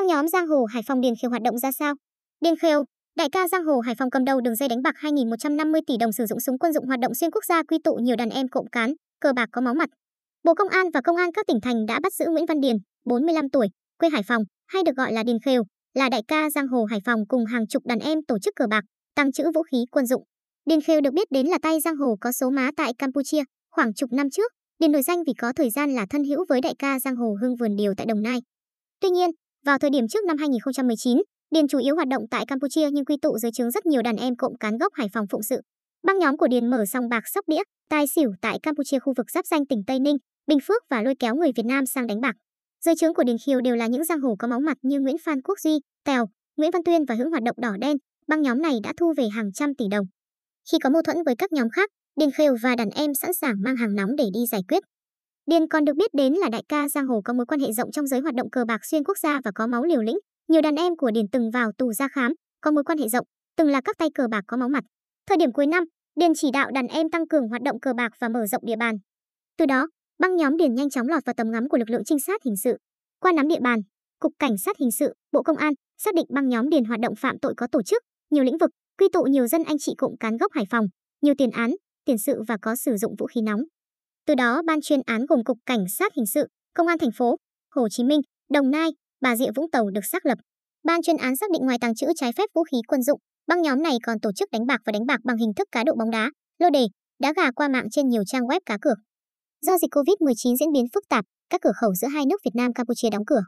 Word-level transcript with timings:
Băng 0.00 0.06
nhóm 0.06 0.28
giang 0.28 0.46
hồ 0.46 0.64
Hải 0.64 0.82
Phòng 0.86 1.00
Điền 1.00 1.14
Khiêu 1.22 1.30
hoạt 1.30 1.42
động 1.42 1.58
ra 1.58 1.72
sao? 1.72 1.94
Điền 2.40 2.56
Khiêu, 2.56 2.84
đại 3.16 3.28
ca 3.32 3.48
giang 3.48 3.64
hồ 3.64 3.80
Hải 3.80 3.94
Phòng 3.94 4.10
cầm 4.10 4.24
đầu 4.24 4.40
đường 4.40 4.56
dây 4.56 4.68
đánh 4.68 4.82
bạc 4.82 4.94
2.150 5.00 5.80
tỷ 5.86 5.96
đồng 6.00 6.12
sử 6.12 6.26
dụng 6.26 6.40
súng 6.40 6.58
quân 6.58 6.72
dụng 6.72 6.86
hoạt 6.86 7.00
động 7.00 7.14
xuyên 7.14 7.30
quốc 7.30 7.44
gia 7.44 7.62
quy 7.62 7.78
tụ 7.84 7.94
nhiều 7.94 8.16
đàn 8.16 8.30
em 8.30 8.48
cộng 8.48 8.70
cán, 8.72 8.94
cờ 9.20 9.32
bạc 9.32 9.48
có 9.52 9.60
máu 9.60 9.74
mặt. 9.74 9.88
Bộ 10.44 10.54
Công 10.54 10.68
an 10.68 10.86
và 10.94 11.00
Công 11.04 11.16
an 11.16 11.32
các 11.32 11.46
tỉnh 11.46 11.60
thành 11.62 11.86
đã 11.86 12.00
bắt 12.02 12.12
giữ 12.14 12.24
Nguyễn 12.28 12.46
Văn 12.46 12.60
Điền, 12.60 12.76
45 13.04 13.50
tuổi, 13.50 13.68
quê 13.98 14.08
Hải 14.08 14.22
Phòng, 14.22 14.42
hay 14.66 14.82
được 14.82 14.96
gọi 14.96 15.12
là 15.12 15.22
Điền 15.22 15.36
Khêu, 15.44 15.62
là 15.94 16.08
đại 16.08 16.22
ca 16.28 16.50
giang 16.50 16.68
hồ 16.68 16.84
Hải 16.84 17.00
Phòng 17.04 17.20
cùng 17.28 17.44
hàng 17.44 17.66
chục 17.66 17.82
đàn 17.86 17.98
em 17.98 18.18
tổ 18.28 18.38
chức 18.38 18.54
cờ 18.56 18.66
bạc, 18.70 18.84
tăng 19.14 19.32
trữ 19.32 19.44
vũ 19.54 19.62
khí 19.62 19.78
quân 19.90 20.06
dụng. 20.06 20.22
Điền 20.64 20.80
Khêu 20.80 21.00
được 21.00 21.12
biết 21.14 21.28
đến 21.30 21.46
là 21.46 21.58
tay 21.62 21.80
giang 21.80 21.96
hồ 21.96 22.16
có 22.20 22.32
số 22.32 22.50
má 22.50 22.70
tại 22.76 22.92
Campuchia, 22.98 23.42
khoảng 23.70 23.94
chục 23.94 24.12
năm 24.12 24.30
trước, 24.30 24.52
Điền 24.78 24.92
nổi 24.92 25.02
danh 25.02 25.24
vì 25.26 25.32
có 25.38 25.52
thời 25.56 25.70
gian 25.70 25.90
là 25.90 26.06
thân 26.10 26.24
hữu 26.24 26.44
với 26.48 26.60
đại 26.60 26.74
ca 26.78 27.00
giang 27.00 27.16
hồ 27.16 27.36
Hưng 27.40 27.56
Vườn 27.56 27.76
Điều 27.76 27.94
tại 27.96 28.06
Đồng 28.06 28.22
Nai. 28.22 28.38
Tuy 29.00 29.10
nhiên, 29.10 29.30
vào 29.64 29.78
thời 29.78 29.90
điểm 29.90 30.08
trước 30.08 30.24
năm 30.24 30.36
2019, 30.38 31.18
Điền 31.50 31.68
chủ 31.68 31.78
yếu 31.78 31.94
hoạt 31.94 32.08
động 32.08 32.22
tại 32.30 32.44
Campuchia 32.46 32.90
nhưng 32.90 33.04
quy 33.04 33.16
tụ 33.22 33.38
dưới 33.38 33.52
trướng 33.52 33.70
rất 33.70 33.86
nhiều 33.86 34.02
đàn 34.02 34.16
em 34.16 34.36
cộng 34.36 34.58
cán 34.58 34.78
gốc 34.78 34.92
Hải 34.94 35.08
Phòng 35.12 35.26
phụng 35.30 35.42
sự. 35.42 35.60
Băng 36.02 36.18
nhóm 36.18 36.36
của 36.36 36.48
Điền 36.48 36.70
mở 36.70 36.84
sòng 36.86 37.08
bạc 37.08 37.22
sóc 37.26 37.44
đĩa, 37.48 37.62
tài 37.88 38.04
xỉu 38.14 38.30
tại 38.42 38.58
Campuchia 38.62 38.98
khu 38.98 39.12
vực 39.16 39.30
giáp 39.30 39.46
danh 39.46 39.66
tỉnh 39.66 39.82
Tây 39.86 39.98
Ninh, 39.98 40.16
Bình 40.46 40.58
Phước 40.62 40.82
và 40.90 41.02
lôi 41.02 41.14
kéo 41.18 41.34
người 41.34 41.50
Việt 41.56 41.66
Nam 41.66 41.86
sang 41.86 42.06
đánh 42.06 42.20
bạc. 42.20 42.36
Dưới 42.84 42.94
trướng 42.96 43.14
của 43.14 43.24
Điền 43.24 43.36
Khiêu 43.46 43.60
đều 43.60 43.76
là 43.76 43.86
những 43.86 44.04
giang 44.04 44.20
hồ 44.20 44.36
có 44.38 44.48
máu 44.48 44.60
mặt 44.60 44.76
như 44.82 45.00
Nguyễn 45.00 45.16
Phan 45.24 45.42
Quốc 45.42 45.60
Duy, 45.60 45.78
Tèo, 46.04 46.26
Nguyễn 46.56 46.70
Văn 46.70 46.84
Tuyên 46.84 47.04
và 47.08 47.14
hưởng 47.14 47.30
hoạt 47.30 47.42
động 47.42 47.56
đỏ 47.58 47.70
đen, 47.80 47.96
băng 48.28 48.42
nhóm 48.42 48.62
này 48.62 48.74
đã 48.82 48.92
thu 48.96 49.12
về 49.16 49.28
hàng 49.28 49.52
trăm 49.52 49.74
tỷ 49.74 49.84
đồng. 49.90 50.06
Khi 50.72 50.78
có 50.82 50.90
mâu 50.90 51.02
thuẫn 51.02 51.16
với 51.26 51.34
các 51.38 51.52
nhóm 51.52 51.68
khác, 51.70 51.90
Điền 52.16 52.30
Khêu 52.30 52.56
và 52.62 52.76
đàn 52.76 52.90
em 52.90 53.14
sẵn 53.14 53.34
sàng 53.34 53.54
mang 53.64 53.76
hàng 53.76 53.94
nóng 53.94 54.16
để 54.16 54.24
đi 54.34 54.40
giải 54.50 54.60
quyết. 54.68 54.82
Điền 55.50 55.68
còn 55.68 55.84
được 55.84 55.96
biết 55.96 56.14
đến 56.14 56.32
là 56.32 56.48
đại 56.48 56.62
ca 56.68 56.88
giang 56.88 57.06
hồ 57.06 57.20
có 57.24 57.32
mối 57.32 57.46
quan 57.46 57.60
hệ 57.60 57.72
rộng 57.72 57.92
trong 57.92 58.06
giới 58.06 58.20
hoạt 58.20 58.34
động 58.34 58.50
cờ 58.50 58.64
bạc 58.64 58.84
xuyên 58.84 59.04
quốc 59.04 59.18
gia 59.18 59.40
và 59.44 59.50
có 59.54 59.66
máu 59.66 59.84
liều 59.84 60.02
lĩnh. 60.02 60.18
Nhiều 60.48 60.62
đàn 60.62 60.76
em 60.76 60.96
của 60.96 61.10
Điền 61.10 61.28
từng 61.32 61.50
vào 61.50 61.70
tù 61.78 61.92
ra 61.92 62.08
khám, 62.08 62.32
có 62.60 62.70
mối 62.70 62.84
quan 62.84 62.98
hệ 62.98 63.08
rộng, 63.08 63.26
từng 63.56 63.68
là 63.68 63.80
các 63.84 63.98
tay 63.98 64.08
cờ 64.14 64.28
bạc 64.30 64.44
có 64.46 64.56
máu 64.56 64.68
mặt. 64.68 64.84
Thời 65.26 65.36
điểm 65.36 65.52
cuối 65.52 65.66
năm, 65.66 65.84
Điền 66.20 66.30
chỉ 66.36 66.50
đạo 66.52 66.70
đàn 66.74 66.86
em 66.86 67.10
tăng 67.10 67.28
cường 67.28 67.48
hoạt 67.48 67.62
động 67.62 67.80
cờ 67.80 67.92
bạc 67.92 68.12
và 68.20 68.28
mở 68.28 68.46
rộng 68.46 68.62
địa 68.66 68.76
bàn. 68.76 68.94
Từ 69.58 69.66
đó, 69.66 69.88
băng 70.18 70.36
nhóm 70.36 70.56
Điền 70.56 70.74
nhanh 70.74 70.90
chóng 70.90 71.08
lọt 71.08 71.24
vào 71.26 71.34
tầm 71.36 71.50
ngắm 71.50 71.68
của 71.68 71.78
lực 71.78 71.90
lượng 71.90 72.04
trinh 72.04 72.18
sát 72.20 72.42
hình 72.44 72.56
sự. 72.56 72.76
Qua 73.20 73.32
nắm 73.32 73.48
địa 73.48 73.60
bàn, 73.60 73.80
Cục 74.18 74.32
Cảnh 74.38 74.58
sát 74.58 74.76
hình 74.78 74.90
sự, 74.90 75.12
Bộ 75.32 75.42
Công 75.42 75.56
an 75.56 75.72
xác 75.98 76.14
định 76.14 76.26
băng 76.34 76.48
nhóm 76.48 76.68
Điền 76.68 76.84
hoạt 76.84 77.00
động 77.00 77.14
phạm 77.16 77.38
tội 77.42 77.54
có 77.56 77.66
tổ 77.72 77.82
chức, 77.82 78.02
nhiều 78.30 78.44
lĩnh 78.44 78.58
vực, 78.58 78.70
quy 78.98 79.08
tụ 79.12 79.22
nhiều 79.22 79.46
dân 79.46 79.62
anh 79.64 79.76
chị 79.78 79.94
cộng 79.98 80.16
cán 80.16 80.36
gốc 80.36 80.52
Hải 80.52 80.64
Phòng, 80.70 80.86
nhiều 81.22 81.34
tiền 81.38 81.50
án, 81.50 81.70
tiền 82.04 82.18
sự 82.18 82.42
và 82.48 82.56
có 82.62 82.76
sử 82.76 82.96
dụng 82.96 83.14
vũ 83.18 83.26
khí 83.26 83.40
nóng. 83.40 83.60
Từ 84.30 84.34
đó, 84.34 84.62
ban 84.66 84.80
chuyên 84.80 85.00
án 85.06 85.26
gồm 85.26 85.44
Cục 85.44 85.58
Cảnh 85.66 85.84
sát 85.98 86.12
hình 86.16 86.26
sự, 86.26 86.46
Công 86.74 86.86
an 86.86 86.98
thành 86.98 87.10
phố 87.18 87.36
Hồ 87.74 87.88
Chí 87.88 88.04
Minh, 88.04 88.20
Đồng 88.50 88.70
Nai, 88.70 88.90
Bà 89.20 89.36
Rịa 89.36 89.50
Vũng 89.56 89.70
Tàu 89.70 89.90
được 89.90 90.00
xác 90.12 90.26
lập. 90.26 90.38
Ban 90.84 91.02
chuyên 91.02 91.16
án 91.16 91.36
xác 91.36 91.50
định 91.50 91.62
ngoài 91.64 91.78
tàng 91.80 91.94
trữ 91.94 92.06
trái 92.16 92.32
phép 92.36 92.44
vũ 92.54 92.64
khí 92.64 92.76
quân 92.88 93.02
dụng, 93.02 93.20
băng 93.46 93.62
nhóm 93.62 93.82
này 93.82 93.96
còn 94.02 94.20
tổ 94.20 94.32
chức 94.32 94.48
đánh 94.52 94.66
bạc 94.66 94.80
và 94.86 94.92
đánh 94.92 95.06
bạc 95.06 95.20
bằng 95.24 95.36
hình 95.36 95.52
thức 95.56 95.68
cá 95.72 95.84
độ 95.84 95.92
bóng 95.98 96.10
đá, 96.10 96.30
lô 96.58 96.70
đề, 96.70 96.86
đá 97.18 97.32
gà 97.36 97.50
qua 97.50 97.68
mạng 97.68 97.86
trên 97.90 98.08
nhiều 98.08 98.22
trang 98.26 98.42
web 98.42 98.60
cá 98.66 98.78
cược. 98.80 98.98
Do 99.60 99.78
dịch 99.78 99.90
Covid-19 99.90 100.56
diễn 100.60 100.72
biến 100.72 100.84
phức 100.94 101.04
tạp, 101.08 101.24
các 101.50 101.60
cửa 101.60 101.72
khẩu 101.80 101.94
giữa 101.94 102.08
hai 102.08 102.26
nước 102.26 102.40
Việt 102.44 102.54
Nam 102.54 102.72
Campuchia 102.72 103.10
đóng 103.10 103.24
cửa. 103.26 103.42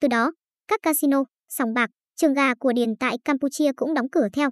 Từ 0.00 0.08
đó, 0.08 0.32
các 0.68 0.80
casino, 0.82 1.24
sòng 1.48 1.74
bạc, 1.74 1.90
trường 2.16 2.34
gà 2.34 2.54
của 2.54 2.72
Điền 2.72 2.96
tại 3.00 3.16
Campuchia 3.24 3.72
cũng 3.76 3.94
đóng 3.94 4.06
cửa 4.12 4.28
theo. 4.32 4.50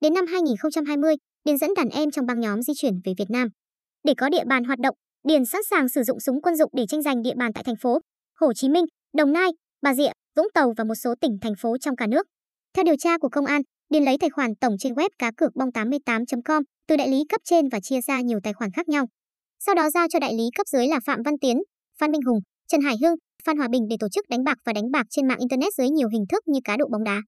Đến 0.00 0.14
năm 0.14 0.26
2020, 0.26 1.14
Điền 1.44 1.58
dẫn 1.58 1.70
đàn 1.76 1.88
em 1.88 2.10
trong 2.10 2.26
băng 2.26 2.40
nhóm 2.40 2.62
di 2.62 2.72
chuyển 2.76 2.94
về 3.04 3.12
Việt 3.18 3.30
Nam. 3.30 3.48
Để 4.04 4.14
có 4.16 4.28
địa 4.28 4.44
bàn 4.44 4.64
hoạt 4.64 4.78
động, 4.78 4.94
Điền 5.24 5.44
sẵn 5.44 5.60
sàng 5.70 5.88
sử 5.88 6.02
dụng 6.02 6.20
súng 6.20 6.42
quân 6.42 6.56
dụng 6.56 6.70
để 6.76 6.84
tranh 6.88 7.02
giành 7.02 7.22
địa 7.22 7.34
bàn 7.36 7.52
tại 7.52 7.64
thành 7.64 7.76
phố 7.76 7.98
Hồ 8.40 8.52
Chí 8.52 8.68
Minh, 8.68 8.84
Đồng 9.16 9.32
Nai, 9.32 9.50
Bà 9.82 9.94
Rịa, 9.94 10.10
Vũng 10.36 10.48
Tàu 10.54 10.72
và 10.76 10.84
một 10.84 10.94
số 10.94 11.14
tỉnh 11.20 11.38
thành 11.40 11.54
phố 11.58 11.78
trong 11.78 11.96
cả 11.96 12.06
nước. 12.06 12.26
Theo 12.74 12.84
điều 12.84 12.96
tra 12.98 13.18
của 13.18 13.28
công 13.28 13.46
an, 13.46 13.62
Điền 13.90 14.04
lấy 14.04 14.16
tài 14.20 14.30
khoản 14.30 14.54
tổng 14.60 14.74
trên 14.78 14.94
web 14.94 15.08
cá 15.18 15.30
cược 15.36 15.52
bong88.com 15.54 16.62
từ 16.88 16.96
đại 16.96 17.08
lý 17.08 17.24
cấp 17.28 17.40
trên 17.44 17.68
và 17.68 17.80
chia 17.80 18.00
ra 18.00 18.20
nhiều 18.20 18.38
tài 18.42 18.52
khoản 18.52 18.70
khác 18.70 18.88
nhau. 18.88 19.06
Sau 19.58 19.74
đó 19.74 19.90
giao 19.90 20.06
cho 20.12 20.18
đại 20.18 20.34
lý 20.34 20.44
cấp 20.56 20.66
dưới 20.66 20.86
là 20.86 21.00
Phạm 21.06 21.22
Văn 21.24 21.34
Tiến, 21.40 21.56
Phan 22.00 22.12
Minh 22.12 22.22
Hùng, 22.22 22.38
Trần 22.68 22.80
Hải 22.80 22.94
Hưng, 23.02 23.14
Phan 23.44 23.56
Hòa 23.56 23.68
Bình 23.72 23.82
để 23.90 23.96
tổ 24.00 24.08
chức 24.08 24.24
đánh 24.28 24.44
bạc 24.44 24.58
và 24.64 24.72
đánh 24.72 24.90
bạc 24.90 25.06
trên 25.10 25.28
mạng 25.28 25.38
internet 25.38 25.74
dưới 25.78 25.88
nhiều 25.88 26.08
hình 26.08 26.24
thức 26.28 26.42
như 26.46 26.60
cá 26.64 26.76
độ 26.76 26.86
bóng 26.92 27.04
đá. 27.04 27.20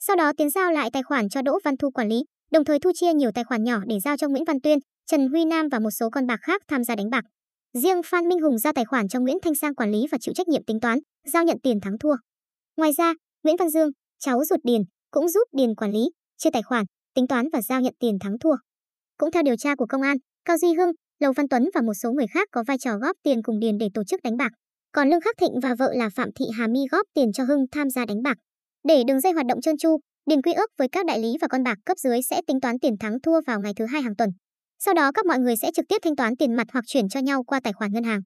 Sau 0.00 0.16
đó 0.16 0.32
Tiến 0.36 0.50
giao 0.50 0.72
lại 0.72 0.90
tài 0.92 1.02
khoản 1.02 1.28
cho 1.28 1.42
Đỗ 1.42 1.58
Văn 1.64 1.76
Thu 1.76 1.90
quản 1.90 2.08
lý, 2.08 2.22
đồng 2.52 2.64
thời 2.64 2.78
thu 2.78 2.90
chia 2.94 3.12
nhiều 3.12 3.30
tài 3.34 3.44
khoản 3.44 3.64
nhỏ 3.64 3.78
để 3.86 4.00
giao 4.00 4.16
cho 4.16 4.28
Nguyễn 4.28 4.44
Văn 4.44 4.60
Tuyên, 4.60 4.78
Trần 5.12 5.28
Huy 5.28 5.44
Nam 5.44 5.68
và 5.68 5.78
một 5.78 5.90
số 5.90 6.10
con 6.10 6.26
bạc 6.26 6.40
khác 6.42 6.62
tham 6.68 6.84
gia 6.84 6.94
đánh 6.96 7.10
bạc. 7.10 7.24
Riêng 7.78 8.02
Phan 8.04 8.28
Minh 8.28 8.40
Hùng 8.40 8.58
giao 8.58 8.72
tài 8.72 8.84
khoản 8.84 9.08
cho 9.08 9.20
Nguyễn 9.20 9.36
Thanh 9.42 9.54
Sang 9.54 9.74
quản 9.74 9.90
lý 9.90 10.06
và 10.12 10.18
chịu 10.20 10.34
trách 10.34 10.48
nhiệm 10.48 10.64
tính 10.64 10.80
toán, 10.80 10.98
giao 11.32 11.44
nhận 11.44 11.56
tiền 11.62 11.80
thắng 11.80 11.98
thua. 11.98 12.14
Ngoài 12.76 12.92
ra, 12.98 13.14
Nguyễn 13.44 13.56
Văn 13.58 13.70
Dương, 13.70 13.90
cháu 14.18 14.44
ruột 14.44 14.60
Điền, 14.62 14.80
cũng 15.10 15.28
giúp 15.28 15.48
Điền 15.52 15.74
quản 15.74 15.92
lý, 15.92 16.10
chia 16.38 16.50
tài 16.52 16.62
khoản, 16.62 16.84
tính 17.14 17.26
toán 17.26 17.46
và 17.52 17.62
giao 17.62 17.80
nhận 17.80 17.94
tiền 17.98 18.18
thắng 18.20 18.38
thua. 18.38 18.54
Cũng 19.16 19.30
theo 19.30 19.42
điều 19.42 19.56
tra 19.56 19.74
của 19.74 19.86
công 19.88 20.02
an, 20.02 20.16
Cao 20.44 20.58
Duy 20.58 20.74
Hưng, 20.74 20.90
Lầu 21.20 21.32
Văn 21.36 21.48
Tuấn 21.48 21.68
và 21.74 21.80
một 21.80 21.94
số 21.94 22.12
người 22.12 22.26
khác 22.34 22.48
có 22.52 22.64
vai 22.66 22.78
trò 22.78 22.98
góp 22.98 23.16
tiền 23.22 23.42
cùng 23.42 23.58
Điền 23.58 23.78
để 23.78 23.88
tổ 23.94 24.04
chức 24.04 24.20
đánh 24.24 24.36
bạc. 24.36 24.52
Còn 24.92 25.10
Lương 25.10 25.20
Khắc 25.20 25.36
Thịnh 25.40 25.60
và 25.62 25.74
vợ 25.78 25.92
là 25.94 26.10
Phạm 26.16 26.28
Thị 26.34 26.44
Hà 26.58 26.66
My 26.66 26.80
góp 26.90 27.06
tiền 27.14 27.32
cho 27.32 27.44
Hưng 27.44 27.64
tham 27.72 27.90
gia 27.90 28.06
đánh 28.06 28.22
bạc. 28.22 28.36
Để 28.88 29.02
đường 29.06 29.20
dây 29.20 29.32
hoạt 29.32 29.46
động 29.46 29.60
trơn 29.60 29.76
tru, 29.76 29.98
Điền 30.26 30.42
quy 30.42 30.52
ước 30.52 30.70
với 30.78 30.88
các 30.92 31.06
đại 31.06 31.18
lý 31.18 31.36
và 31.40 31.48
con 31.48 31.62
bạc 31.62 31.78
cấp 31.86 31.98
dưới 31.98 32.22
sẽ 32.30 32.40
tính 32.46 32.60
toán 32.60 32.78
tiền 32.78 32.94
thắng 33.00 33.20
thua 33.20 33.40
vào 33.46 33.60
ngày 33.60 33.72
thứ 33.76 33.86
hai 33.86 34.02
hàng 34.02 34.16
tuần. 34.16 34.30
Sau 34.84 34.94
đó 34.94 35.12
các 35.12 35.26
mọi 35.26 35.38
người 35.38 35.56
sẽ 35.56 35.70
trực 35.74 35.84
tiếp 35.88 35.96
thanh 36.02 36.16
toán 36.16 36.36
tiền 36.36 36.54
mặt 36.54 36.66
hoặc 36.72 36.84
chuyển 36.86 37.08
cho 37.08 37.20
nhau 37.20 37.42
qua 37.42 37.60
tài 37.60 37.72
khoản 37.72 37.92
ngân 37.92 38.04
hàng. 38.04 38.22